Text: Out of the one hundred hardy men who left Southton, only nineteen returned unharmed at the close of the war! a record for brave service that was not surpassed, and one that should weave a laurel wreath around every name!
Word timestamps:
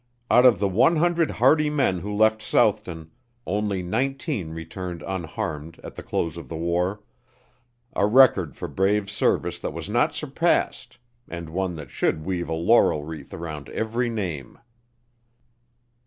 Out 0.31 0.47
of 0.47 0.57
the 0.57 0.67
one 0.67 0.95
hundred 0.95 1.29
hardy 1.29 1.69
men 1.69 1.99
who 1.99 2.11
left 2.11 2.41
Southton, 2.41 3.11
only 3.45 3.83
nineteen 3.83 4.49
returned 4.49 5.03
unharmed 5.05 5.79
at 5.83 5.93
the 5.93 6.01
close 6.01 6.37
of 6.37 6.49
the 6.49 6.55
war! 6.57 7.03
a 7.95 8.07
record 8.07 8.55
for 8.55 8.67
brave 8.67 9.11
service 9.11 9.59
that 9.59 9.73
was 9.73 9.87
not 9.87 10.15
surpassed, 10.15 10.97
and 11.27 11.49
one 11.51 11.75
that 11.75 11.91
should 11.91 12.25
weave 12.25 12.49
a 12.49 12.53
laurel 12.55 13.03
wreath 13.03 13.31
around 13.31 13.69
every 13.69 14.09
name! 14.09 14.57